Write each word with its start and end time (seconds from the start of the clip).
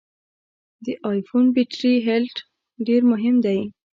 د 0.83 0.85
ای 1.09 1.19
فون 1.27 1.45
بټري 1.55 1.93
هلټ 2.07 2.35
ډېر 2.87 3.01
مهم 3.11 3.35
دی. 3.45 3.59